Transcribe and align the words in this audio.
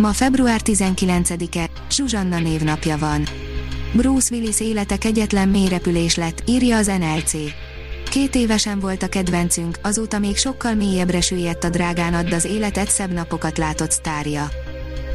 Ma 0.00 0.12
február 0.12 0.60
19-e, 0.64 1.70
Zsuzsanna 1.90 2.38
névnapja 2.38 2.98
van. 2.98 3.26
Bruce 3.92 4.34
Willis 4.34 4.60
élete 4.60 4.96
kegyetlen 4.96 5.48
mélyrepülés 5.48 6.16
lett, 6.16 6.42
írja 6.46 6.76
az 6.76 6.86
NLC. 6.86 7.32
Két 8.10 8.34
évesen 8.34 8.78
volt 8.78 9.02
a 9.02 9.08
kedvencünk, 9.08 9.78
azóta 9.82 10.18
még 10.18 10.36
sokkal 10.36 10.74
mélyebbre 10.74 11.20
süllyedt 11.20 11.64
a 11.64 11.68
drágán 11.68 12.14
add 12.14 12.34
az 12.34 12.44
életet 12.44 12.90
szebb 12.90 13.12
napokat 13.12 13.58
látott 13.58 13.90
sztárja. 13.90 14.48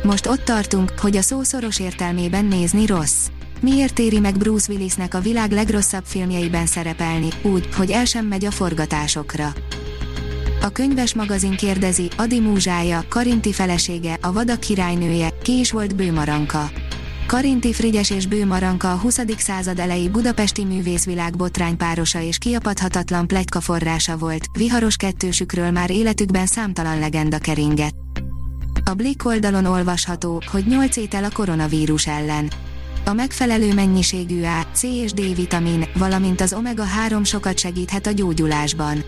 Most 0.04 0.28
ott 0.28 0.44
tartunk, 0.44 0.92
hogy 1.00 1.18
a 1.18 1.22
szó 1.22 1.44
szoros 1.44 1.80
értelmében 1.80 2.46
nézni 2.46 2.86
rossz. 2.86 3.28
Miért 3.62 4.00
éri 4.00 4.20
meg 4.20 4.38
Bruce 4.38 4.72
Willisnek 4.72 5.14
a 5.14 5.20
világ 5.20 5.52
legrosszabb 5.52 6.04
filmjeiben 6.06 6.66
szerepelni, 6.66 7.30
úgy, 7.42 7.70
hogy 7.76 7.92
el 7.92 8.06
sem 8.06 8.26
megy 8.26 8.46
a 8.46 8.52
forgatásokra? 8.52 9.54
A 10.66 10.70
könyves 10.70 11.14
magazin 11.14 11.56
kérdezi, 11.56 12.10
Adi 12.18 12.40
múzsája, 12.40 13.06
Karinti 13.10 13.54
felesége, 13.54 14.18
a 14.22 14.32
vadak 14.32 14.60
királynője, 14.60 15.30
ki 15.42 15.60
is 15.60 15.72
volt 15.72 15.96
Bőmaranka. 15.96 16.70
Karinti 17.28 17.74
Frigyes 17.74 18.10
és 18.10 18.28
Bőmaranka 18.28 18.92
a 18.92 18.96
20. 18.96 19.20
század 19.38 19.80
elejé 19.80 20.08
budapesti 20.08 20.64
művészvilág 20.64 21.36
botránypárosa 21.36 22.22
és 22.22 22.38
kiapadhatatlan 22.38 23.28
plegyka 23.28 23.62
forrása 23.62 24.18
volt, 24.18 24.46
viharos 24.58 24.96
kettősükről 24.96 25.72
már 25.72 25.90
életükben 25.92 26.46
számtalan 26.46 27.00
legenda 27.00 27.38
keringett. 27.38 27.96
A 28.86 28.94
Blick 28.94 29.26
oldalon 29.26 29.66
olvasható, 29.66 30.42
hogy 30.52 30.66
8 30.66 30.98
étel 30.98 31.24
a 31.24 31.30
koronavírus 31.34 32.08
ellen. 32.08 32.52
A 33.06 33.14
megfelelő 33.14 33.74
mennyiségű 33.74 34.44
A, 34.44 34.66
C 34.74 34.84
és 34.84 35.12
D 35.12 35.36
vitamin, 35.36 35.86
valamint 35.98 36.42
az 36.42 36.56
omega-3 36.58 37.26
sokat 37.26 37.58
segíthet 37.58 38.08
a 38.08 38.12
gyógyulásban. 38.12 39.04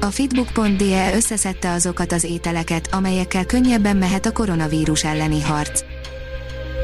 A 0.00 0.06
fitbook.de 0.06 1.14
összeszedte 1.14 1.70
azokat 1.70 2.12
az 2.12 2.24
ételeket, 2.24 2.94
amelyekkel 2.94 3.46
könnyebben 3.46 3.96
mehet 3.96 4.26
a 4.26 4.32
koronavírus 4.32 5.04
elleni 5.04 5.40
harc. 5.40 5.84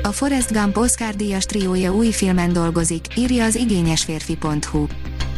A 0.03 0.09
Forrest 0.13 0.53
Gump 0.53 0.77
Oscar 0.77 1.15
díjas 1.15 1.45
triója 1.45 1.95
új 1.95 2.11
filmen 2.11 2.53
dolgozik, 2.53 3.05
írja 3.17 3.45
az 3.45 3.55
igényesférfi.hu. 3.55 4.87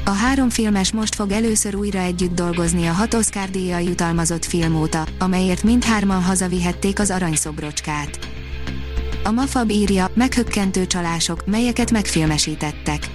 A 0.05 0.10
három 0.10 0.50
filmes 0.50 0.92
most 0.92 1.14
fog 1.14 1.30
először 1.30 1.74
újra 1.74 1.98
együtt 1.98 2.34
dolgozni 2.34 2.86
a 2.86 2.92
hat 2.92 3.14
Oscar 3.14 3.50
díjjal 3.50 3.80
jutalmazott 3.80 4.44
film 4.44 4.77
óta, 4.77 5.06
amelyért 5.18 5.62
mindhárman 5.62 6.22
hazavihették 6.22 6.98
az 6.98 7.11
aranyszobrocskát. 7.11 8.18
A 9.24 9.30
Mafab 9.30 9.70
írja, 9.70 10.11
meghökkentő 10.14 10.86
csalások, 10.86 11.46
melyeket 11.46 11.90
megfilmesítettek. 11.90 13.08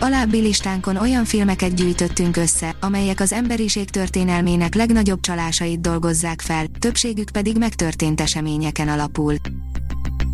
Alábbi 0.00 0.40
listánkon 0.40 0.96
olyan 0.96 1.24
filmeket 1.24 1.74
gyűjtöttünk 1.74 2.36
össze, 2.36 2.76
amelyek 2.80 3.20
az 3.20 3.32
emberiség 3.32 3.90
történelmének 3.90 4.74
legnagyobb 4.74 5.20
csalásait 5.20 5.80
dolgozzák 5.80 6.40
fel, 6.40 6.66
többségük 6.78 7.30
pedig 7.30 7.58
megtörtént 7.58 8.20
eseményeken 8.20 8.88
alapul. 8.88 9.34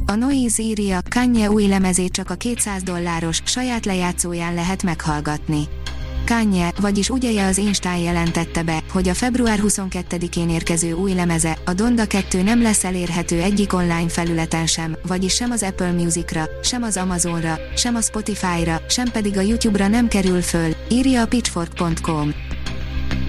A 0.06 0.14
Noise 0.14 0.62
írja, 0.62 0.98
Kanye 1.08 1.50
új 1.50 1.66
lemezét 1.66 2.12
csak 2.12 2.31
a 2.31 2.34
200 2.34 2.83
dolláros, 2.83 3.41
saját 3.44 3.86
lejátszóján 3.86 4.55
lehet 4.55 4.83
meghallgatni. 4.83 5.69
Kanye, 6.31 6.72
vagyis 6.81 7.09
ugye 7.09 7.44
az 7.44 7.59
Einstein 7.59 8.03
jelentette 8.03 8.62
be, 8.62 8.82
hogy 8.93 9.09
a 9.09 9.15
február 9.15 9.59
22-én 9.62 10.49
érkező 10.49 10.93
új 10.93 11.15
lemeze, 11.15 11.59
a 11.65 11.72
Donda 11.72 12.06
2 12.06 12.43
nem 12.43 12.62
lesz 12.62 12.84
elérhető 12.84 13.41
egyik 13.41 13.72
online 13.72 14.09
felületen 14.09 14.66
sem, 14.66 14.97
vagyis 15.06 15.34
sem 15.34 15.50
az 15.50 15.62
Apple 15.62 15.93
Musicra, 15.93 16.44
sem 16.62 16.82
az 16.82 16.97
Amazonra, 16.97 17.59
sem 17.77 17.94
a 17.94 18.00
Spotify-ra, 18.00 18.81
sem 18.88 19.10
pedig 19.10 19.37
a 19.37 19.41
YouTube-ra 19.41 19.88
nem 19.88 20.09
kerül 20.09 20.43
föl, 20.43 20.71
írja 20.91 21.22
a 21.22 21.27
pitchfork.com. 21.27 22.34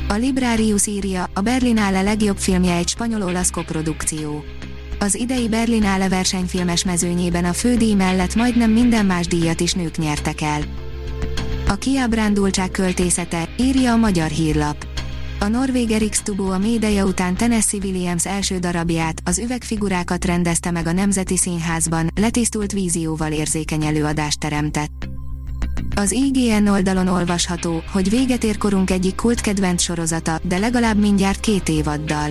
A 0.07 0.13
Librarius 0.13 0.87
írja, 0.87 1.29
a 1.33 1.41
Berlinale 1.41 2.01
legjobb 2.01 2.37
filmje 2.37 2.75
egy 2.75 2.87
spanyol-olasz 2.87 3.51
koprodukció. 3.51 4.43
Az 4.99 5.15
idei 5.15 5.49
Berlinale 5.49 6.09
versenyfilmes 6.09 6.83
mezőnyében 6.83 7.45
a 7.45 7.53
fődíj 7.53 7.93
mellett 7.93 8.35
majdnem 8.35 8.71
minden 8.71 9.05
más 9.05 9.27
díjat 9.27 9.59
is 9.59 9.73
nők 9.73 9.97
nyertek 9.97 10.41
el. 10.41 10.61
A 11.71 11.75
kiábrándultság 11.75 12.71
költészete, 12.71 13.49
írja 13.57 13.91
a 13.91 13.95
magyar 13.95 14.29
hírlap. 14.29 14.85
A 15.39 15.47
norvég 15.47 15.91
Erik 15.91 16.13
Stubo 16.13 16.51
a 16.51 16.57
médeja 16.57 17.05
után 17.05 17.35
Tennessee 17.35 17.79
Williams 17.83 18.25
első 18.25 18.57
darabját, 18.57 19.21
az 19.25 19.39
üvegfigurákat 19.39 20.25
rendezte 20.25 20.71
meg 20.71 20.87
a 20.87 20.91
Nemzeti 20.91 21.37
Színházban, 21.37 22.09
letisztult 22.15 22.71
vízióval 22.71 23.31
érzékeny 23.31 23.85
előadást 23.85 24.39
teremtett. 24.39 25.07
Az 25.95 26.11
IGN 26.11 26.67
oldalon 26.67 27.07
olvasható, 27.07 27.83
hogy 27.91 28.09
véget 28.09 28.43
ér 28.43 28.57
korunk 28.57 28.91
egyik 28.91 29.15
kult 29.15 29.41
kedvenc 29.41 29.81
sorozata, 29.81 30.39
de 30.43 30.57
legalább 30.57 30.97
mindjárt 30.97 31.39
két 31.39 31.69
évaddal. 31.69 32.29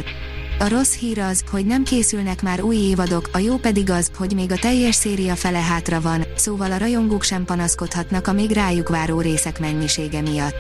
A 0.61 0.69
rossz 0.69 0.95
hír 0.95 1.19
az, 1.19 1.45
hogy 1.51 1.67
nem 1.67 1.85
készülnek 1.85 2.43
már 2.43 2.63
új 2.63 2.77
évadok, 2.77 3.31
a 3.33 3.39
jó 3.39 3.57
pedig 3.57 3.91
az, 3.91 4.11
hogy 4.17 4.35
még 4.35 4.53
a 4.53 4.57
teljes 4.57 4.95
széria 4.95 5.37
fele 5.37 5.59
hátra 5.59 6.01
van, 6.01 6.25
szóval 6.37 6.73
a 6.73 6.79
rajongók 6.79 7.23
sem 7.23 7.45
panaszkodhatnak 7.45 8.27
a 8.27 8.33
még 8.33 8.51
rájuk 8.51 8.89
váró 8.89 9.21
részek 9.21 9.61
mennyisége 9.61 10.21
miatt. 10.21 10.55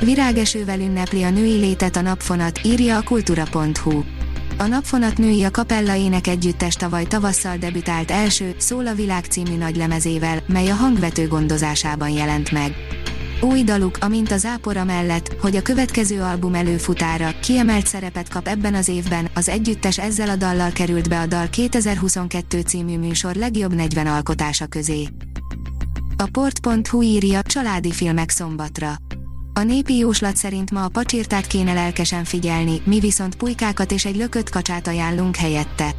Virágesővel 0.00 0.80
ünnepli 0.80 1.22
a 1.22 1.30
női 1.30 1.58
létet 1.58 1.96
a 1.96 2.00
napfonat, 2.00 2.60
írja 2.64 2.96
a 2.96 3.02
kultura.hu. 3.02 4.02
A 4.58 4.66
napfonat 4.66 5.18
női 5.18 5.44
a 5.44 5.50
Kapella 5.50 5.94
ének 5.94 6.26
együttes 6.26 6.74
tavaly 6.74 7.04
tavasszal 7.04 7.56
debütált 7.56 8.10
első, 8.10 8.54
Szól 8.58 8.86
a 8.86 8.94
világ 8.94 9.24
című 9.24 9.56
nagylemezével, 9.56 10.42
mely 10.46 10.68
a 10.68 10.74
hangvető 10.74 11.28
gondozásában 11.28 12.08
jelent 12.08 12.50
meg. 12.50 12.74
Új 13.40 13.62
daluk, 13.62 13.98
amint 14.00 14.30
az 14.30 14.44
ápora 14.44 14.84
mellett, 14.84 15.36
hogy 15.40 15.56
a 15.56 15.62
következő 15.62 16.22
album 16.22 16.54
előfutára 16.54 17.34
kiemelt 17.42 17.86
szerepet 17.86 18.28
kap 18.28 18.48
ebben 18.48 18.74
az 18.74 18.88
évben, 18.88 19.28
az 19.34 19.48
együttes 19.48 19.98
ezzel 19.98 20.28
a 20.28 20.36
dallal 20.36 20.70
került 20.70 21.08
be 21.08 21.20
a 21.20 21.26
Dal 21.26 21.48
2022 21.48 22.60
című 22.60 22.98
műsor 22.98 23.34
legjobb 23.34 23.74
40 23.74 24.06
alkotása 24.06 24.66
közé. 24.66 25.08
A 26.16 26.28
port.hu 26.32 27.02
írja, 27.02 27.42
családi 27.42 27.92
filmek 27.92 28.30
szombatra. 28.30 28.94
A 29.52 29.62
népi 29.62 29.96
jóslat 29.96 30.36
szerint 30.36 30.70
ma 30.70 30.84
a 30.84 30.88
pacsirtát 30.88 31.46
kéne 31.46 31.72
lelkesen 31.72 32.24
figyelni, 32.24 32.82
mi 32.84 33.00
viszont 33.00 33.36
pulykákat 33.36 33.92
és 33.92 34.04
egy 34.04 34.16
lökött 34.16 34.50
kacsát 34.50 34.86
ajánlunk 34.86 35.36
helyette. 35.36 35.94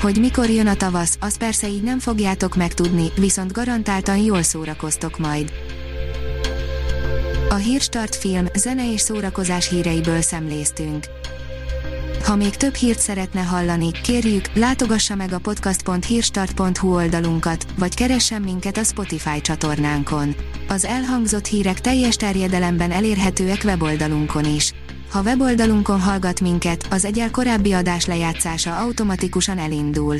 Hogy 0.00 0.18
mikor 0.20 0.50
jön 0.50 0.66
a 0.66 0.74
tavasz, 0.74 1.16
azt 1.20 1.38
persze 1.38 1.68
így 1.68 1.82
nem 1.82 1.98
fogjátok 1.98 2.56
megtudni, 2.56 3.06
viszont 3.16 3.52
garantáltan 3.52 4.16
jól 4.16 4.42
szórakoztok 4.42 5.18
majd. 5.18 5.52
A 7.50 7.54
Hírstart 7.54 8.16
film, 8.16 8.46
zene 8.54 8.92
és 8.92 9.00
szórakozás 9.00 9.68
híreiből 9.68 10.20
szemléztünk. 10.20 11.06
Ha 12.24 12.36
még 12.36 12.56
több 12.56 12.74
hírt 12.74 12.98
szeretne 12.98 13.40
hallani, 13.40 13.90
kérjük, 14.02 14.52
látogassa 14.54 15.14
meg 15.14 15.32
a 15.32 15.38
podcast.hírstart.hu 15.38 16.94
oldalunkat, 16.94 17.66
vagy 17.78 17.94
keressen 17.94 18.42
minket 18.42 18.76
a 18.76 18.84
Spotify 18.84 19.40
csatornánkon. 19.40 20.34
Az 20.68 20.84
elhangzott 20.84 21.46
hírek 21.46 21.80
teljes 21.80 22.16
terjedelemben 22.16 22.90
elérhetőek 22.90 23.60
weboldalunkon 23.64 24.44
is. 24.44 24.72
Ha 25.10 25.22
weboldalunkon 25.22 26.00
hallgat 26.00 26.40
minket, 26.40 26.86
az 26.90 27.04
egyel 27.04 27.30
korábbi 27.30 27.72
adás 27.72 28.06
lejátszása 28.06 28.78
automatikusan 28.78 29.58
elindul. 29.58 30.16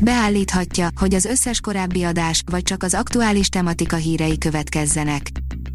Beállíthatja, 0.00 0.88
hogy 0.96 1.14
az 1.14 1.24
összes 1.24 1.60
korábbi 1.60 2.02
adás, 2.02 2.42
vagy 2.50 2.62
csak 2.62 2.82
az 2.82 2.94
aktuális 2.94 3.48
tematika 3.48 3.96
hírei 3.96 4.38
következzenek. 4.38 5.30